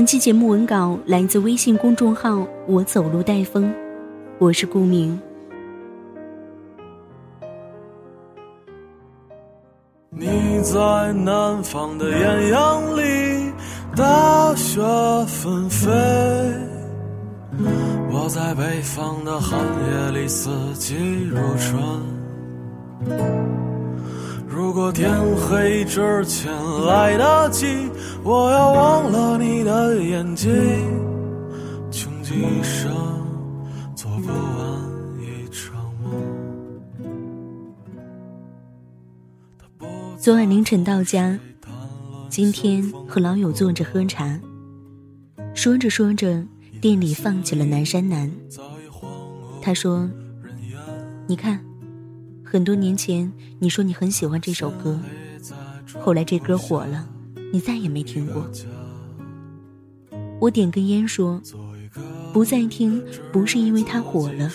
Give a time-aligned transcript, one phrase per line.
[0.00, 3.70] 本期节目文稿来自微信公众号“我走路带风”，
[4.40, 5.20] 我是顾明。
[10.08, 10.26] 你
[10.62, 13.52] 在南方的艳阳里，
[13.94, 14.80] 大雪
[15.26, 15.90] 纷飞；
[18.10, 21.78] 我在北方的寒夜里，四季如春。
[24.50, 26.52] 如果天黑之前
[26.84, 27.88] 来得及，
[28.24, 30.50] 我要忘了你的眼睛，
[31.88, 32.90] 穷极一生
[33.94, 34.36] 做不完
[35.20, 36.12] 一场梦。
[40.18, 41.38] 昨晚凌晨到家，
[42.28, 44.36] 今天和老友坐着喝茶，
[45.54, 46.44] 说着说着，
[46.80, 48.28] 店里放起了《南山南》。
[49.62, 50.10] 他说
[51.28, 51.64] ：“你看。”
[52.50, 54.98] 很多年前，你说你很喜欢这首歌，
[56.00, 57.06] 后来这歌火了，
[57.52, 58.44] 你再也没听过。
[60.40, 61.40] 我点根烟说，
[62.32, 64.50] 不再听，不是因为它火了，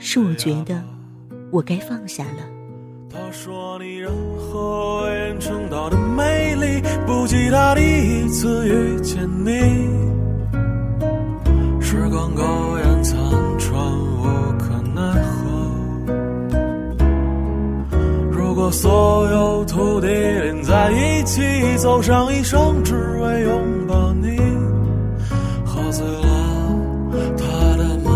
[0.00, 0.82] 是我觉得
[1.52, 2.42] 我该放下了。
[3.08, 10.11] 他说你任何为人称道的美丽，不及他第一次遇见你。
[18.70, 21.42] 所有土地连在一起，
[21.76, 24.36] 走上一生，只为拥抱你。
[25.64, 26.22] 喝醉了
[27.36, 28.12] 他的梦，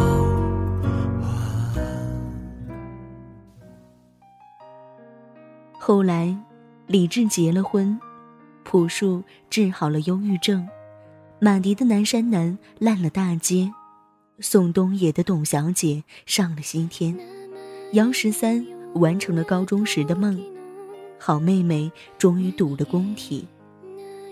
[5.78, 6.36] 后来，
[6.86, 7.98] 李治结了婚，
[8.64, 10.68] 朴树治好了忧郁症，
[11.38, 13.70] 马迪的《南山南》烂了大街，
[14.40, 15.94] 宋冬野的《董小姐》
[16.26, 17.18] 上了西天，
[17.92, 18.75] 杨十三。
[18.96, 20.38] 完成了高中时的梦，
[21.18, 23.46] 好妹妹终于堵了工体，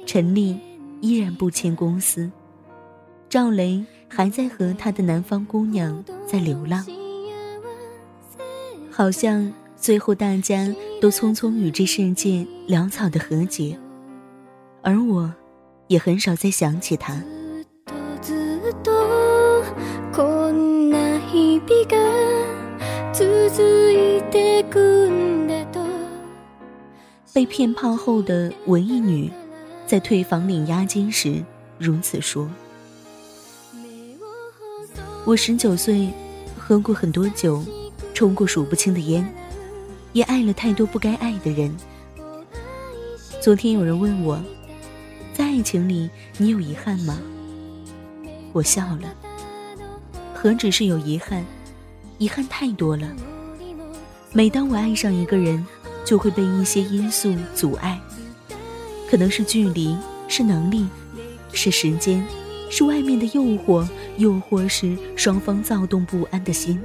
[0.07, 0.59] 陈丽
[1.01, 2.31] 依然不签公司，
[3.29, 6.85] 赵雷还在和他的南方姑娘在流浪，
[8.91, 13.79] 好像最后大家都匆匆与这世界潦草的和解，
[14.83, 15.33] 而我，
[15.89, 17.23] 也很少再想起他。
[27.33, 29.29] 被骗炮后的文艺女，
[29.87, 31.43] 在退房领押金时
[31.79, 32.49] 如此说
[35.27, 36.09] ：“我十九岁，
[36.57, 37.61] 喝过很多酒，
[38.15, 39.29] 抽过数不清的烟，
[40.13, 41.77] 也爱了太多不该爱的人。
[43.41, 44.41] 昨天有人问我，
[45.33, 47.19] 在爱情里你有遗憾吗？
[48.53, 49.13] 我笑了。
[50.33, 51.45] 何止是有遗憾，
[52.19, 53.11] 遗憾太多了。”
[54.37, 55.65] 每当我爱上一个人，
[56.05, 58.01] 就会被一些因素阻碍，
[59.09, 59.97] 可能是距离，
[60.27, 60.89] 是能力，
[61.53, 62.27] 是时间，
[62.69, 63.87] 是外面的诱惑，
[64.17, 66.83] 又或是双方躁动不安的心。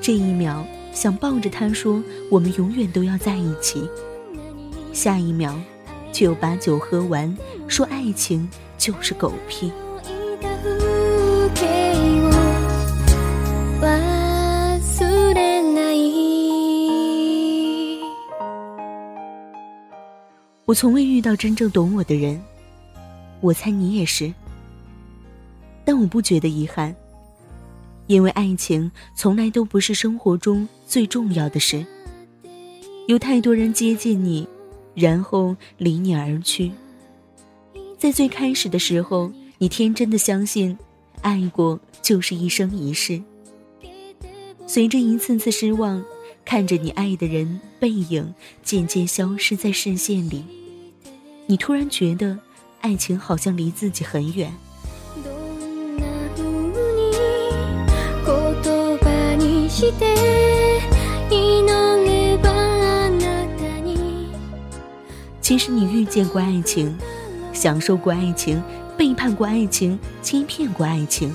[0.00, 3.82] 这一秒想抱着他说我们永远都要在一起，
[4.92, 5.60] 下一秒
[6.12, 7.36] 却又把酒喝完，
[7.66, 8.48] 说爱情
[8.78, 9.72] 就是狗屁。
[20.74, 22.42] 从未遇到真正懂我的人，
[23.40, 24.32] 我猜你也是。
[25.84, 26.94] 但我不觉得遗憾，
[28.06, 31.84] 因为爱情从来都不是生活中最重要的事。
[33.06, 34.48] 有太多人接近你，
[34.94, 36.72] 然后离你而去。
[37.98, 40.76] 在最开始的时候，你天真的相信，
[41.20, 43.22] 爱过就是一生一世。
[44.66, 46.02] 随着一次次失望。
[46.46, 50.44] 看着你爱的人背影渐渐消失在视线里，
[51.46, 52.38] 你突然觉得
[52.80, 54.52] 爱情好像离自己很远。
[65.40, 66.96] 其实你遇见过爱情，
[67.52, 68.62] 享受过爱情，
[68.96, 71.32] 背叛过爱情，欺骗过爱情。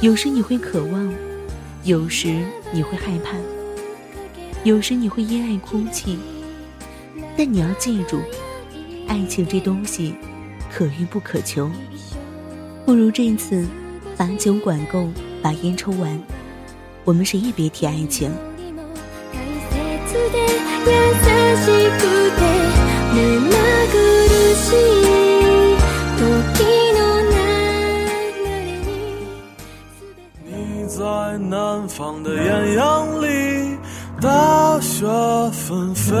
[0.00, 1.14] 有时你会渴望。
[1.84, 2.42] 有时
[2.72, 3.36] 你会害怕，
[4.64, 6.18] 有时你会因爱哭泣。
[7.36, 8.20] 但你要记住，
[9.08, 10.14] 爱情这东西
[10.72, 11.70] 可遇不可求。
[12.86, 13.66] 不如这次
[14.16, 15.08] 把酒管够，
[15.42, 16.22] 把烟抽完，
[17.04, 18.30] 我们谁也别提爱情。
[30.46, 33.76] 你在南方的艳阳里，
[34.20, 35.04] 大雪
[35.52, 36.14] 纷飞；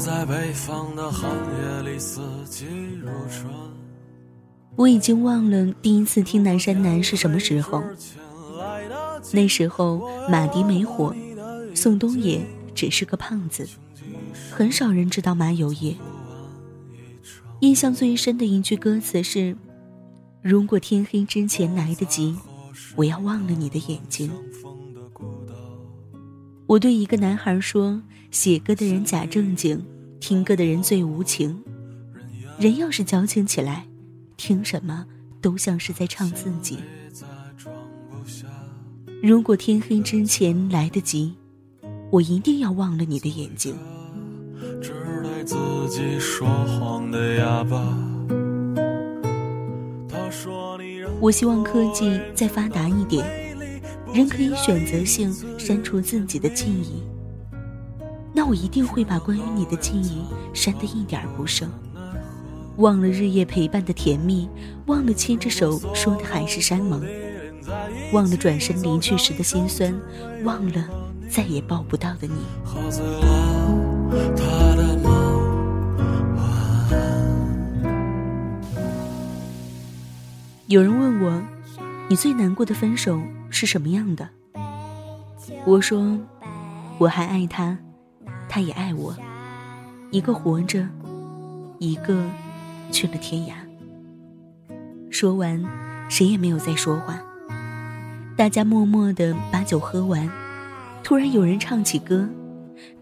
[0.00, 2.64] 在北方的寒夜里，四季
[3.02, 3.52] 如春。
[4.74, 7.82] 我已经忘了第一次听《南山南》是什么时候，
[9.30, 11.14] 那时候马迪没火，
[11.74, 12.40] 宋冬野
[12.74, 13.68] 只是个胖子，
[14.50, 15.94] 很少人知道马友野。
[17.60, 19.54] 印象最深的一句歌词是
[20.40, 22.34] ：“如果天黑之前来得及，
[22.96, 24.30] 我要忘了你的眼睛。”
[26.70, 28.00] 我对一个男孩说
[28.30, 29.84] ：“写歌的人假正经，
[30.20, 31.60] 听歌的人最无情。
[32.60, 33.88] 人要是矫情起来，
[34.36, 35.04] 听什么
[35.40, 36.78] 都像是在唱自己。
[39.20, 41.34] 如果天黑之前来得及，
[42.08, 43.74] 我一定要忘了你的眼睛。”
[45.44, 45.56] 自
[45.88, 47.98] 己说谎的哑巴。
[51.20, 53.49] 我希望科技再发达一点，
[54.12, 57.02] 人可以选择性删除自己的记忆。
[58.32, 60.22] 那我一定会把关于你的记忆
[60.52, 61.68] 删得一点不剩，
[62.76, 64.48] 忘了日夜陪伴的甜蜜，
[64.86, 67.04] 忘了牵着手说的海誓山盟，
[68.12, 69.94] 忘了转身离去时的心酸，
[70.44, 70.84] 忘了
[71.28, 72.34] 再也抱不到的你。
[80.66, 81.42] 有人问我，
[82.08, 83.20] 你最难过的分手
[83.60, 84.26] 是什么样的？
[85.66, 86.18] 我说，
[86.96, 87.76] 我还爱他，
[88.48, 89.14] 他也爱我，
[90.10, 90.88] 一个活着，
[91.78, 92.24] 一个
[92.90, 93.52] 去了天涯。
[95.10, 95.62] 说完，
[96.08, 97.20] 谁也没有再说话，
[98.34, 100.26] 大家默默的把酒喝完。
[101.02, 102.26] 突然有人唱起歌，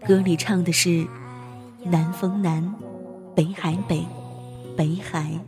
[0.05, 1.07] 歌里唱的是
[1.89, 2.75] “南风南，
[3.33, 4.05] 北海北，
[4.75, 5.39] 北海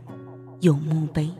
[0.60, 1.30] 有墓碑。”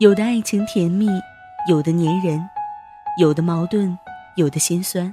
[0.00, 1.06] 有的爱情甜蜜，
[1.68, 2.48] 有的粘人，
[3.18, 3.98] 有的矛盾，
[4.34, 5.12] 有的心酸。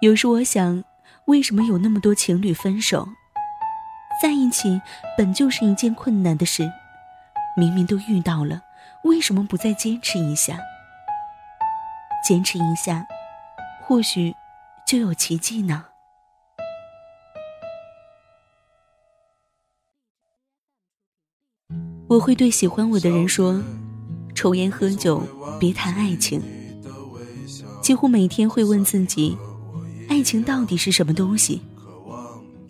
[0.00, 0.84] 有时我想，
[1.24, 3.08] 为什么有那么多情侣分手？
[4.22, 4.80] 在一起
[5.18, 6.70] 本就是一件困难的事，
[7.56, 8.62] 明明都遇到了，
[9.02, 10.56] 为什么不再坚持一下？
[12.24, 13.04] 坚持一下，
[13.82, 14.36] 或许
[14.86, 15.86] 就有奇迹呢。
[22.10, 23.62] 我会对喜欢我的人说
[24.34, 25.22] ：“抽烟喝酒，
[25.60, 26.42] 别谈爱情。”
[27.80, 29.38] 几乎每天会问自己
[30.10, 31.62] ：“爱情到底是什么东西？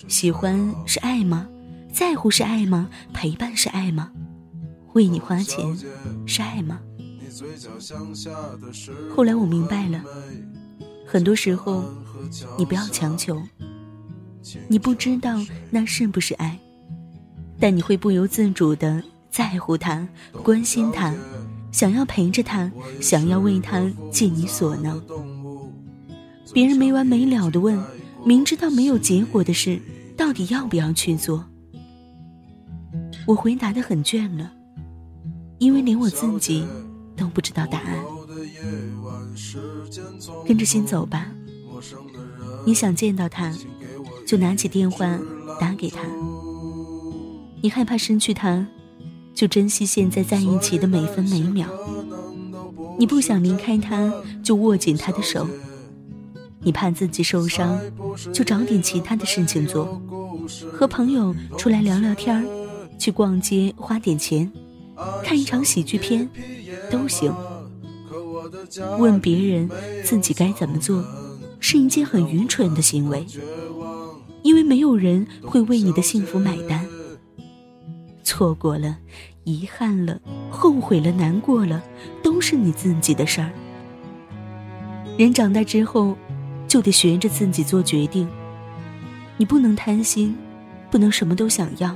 [0.09, 1.49] 喜欢是爱吗？
[1.91, 2.91] 在乎是爱吗？
[3.15, 4.13] 陪伴是爱吗？
[4.93, 5.65] 为你花钱
[6.27, 6.79] 是爱吗？”
[9.17, 10.05] 后来我明白了，
[11.07, 11.83] 很多时候
[12.59, 13.43] 你不要强求，
[14.69, 16.59] 你不知道那是不是爱，
[17.59, 19.03] 但你会不由自主的。
[19.31, 20.07] 在乎他，
[20.43, 21.15] 关心他，
[21.71, 22.71] 想要陪着他，
[23.01, 25.01] 想要为他尽你所能。
[26.53, 27.81] 别人没完没了的问，
[28.25, 29.81] 明知道没有结果的事，
[30.17, 31.45] 到底要不要去做？
[33.25, 34.51] 我回答的很倦了，
[35.59, 36.67] 因为连我自己
[37.17, 37.97] 都不知道答案。
[40.45, 41.29] 跟着心走吧，
[42.67, 43.55] 你想见到他，
[44.27, 45.17] 就拿起电话
[45.61, 46.01] 打给他。
[47.63, 48.67] 你害怕失去他。
[49.35, 51.69] 就珍惜现在在一起的每分每秒。
[52.99, 55.47] 你不想离开他，就握紧他的手。
[56.63, 57.81] 你怕自己受伤，
[58.33, 60.01] 就找点其他的事情做。
[60.73, 62.47] 和朋友出来聊聊天，
[62.99, 64.51] 去逛街花点钱，
[65.25, 66.29] 看一场喜剧片，
[66.91, 67.33] 都行。
[68.99, 69.71] 问别人
[70.05, 71.03] 自己该怎么做，
[71.61, 73.25] 是一件很愚蠢的行为，
[74.43, 76.87] 因为没有人会为你的幸福买单。
[78.31, 78.97] 错过了，
[79.43, 81.83] 遗憾了，后悔了，难过了，
[82.23, 83.51] 都是你自己的事儿。
[85.19, 86.17] 人长大之后，
[86.69, 88.29] 就得学着自己做决定。
[89.37, 90.37] 你不能贪心，
[90.93, 91.93] 不能什么都想要。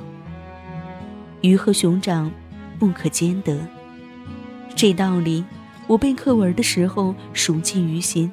[1.41, 2.29] 鱼和熊掌
[2.81, 3.57] 不可兼得，
[4.75, 5.45] 这道理
[5.87, 8.29] 我背课文的时候熟记于心。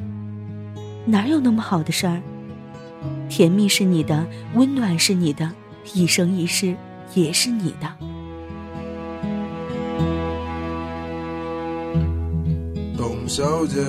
[1.06, 2.20] 哪有那么好的事儿？
[3.30, 5.52] 甜蜜是你的，温暖是你的，
[5.94, 6.76] 一生一世
[7.14, 7.88] 也是你的。
[12.98, 13.80] 董小姐。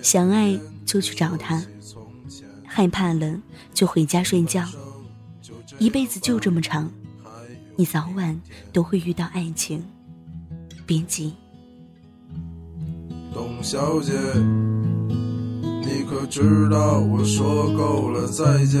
[0.00, 1.62] 想爱就去找他，
[2.64, 3.38] 害怕了
[3.74, 4.64] 就回家睡觉。
[5.78, 6.90] 一辈子就这么长，
[7.76, 8.40] 你早晚
[8.72, 9.84] 都会遇到爱情，
[10.86, 11.34] 别急。
[13.34, 14.12] 董小姐，
[15.82, 18.80] 你可知道我说够了再见？